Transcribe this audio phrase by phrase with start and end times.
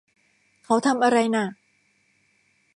[0.65, 1.45] เขาทำอะไรน่ะ